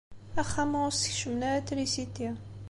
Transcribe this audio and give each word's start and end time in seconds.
Axxam-a 0.41 0.77
ur 0.87 0.91
as-skecmen 0.93 1.41
ara 1.49 1.65
trisiti. 1.67 2.29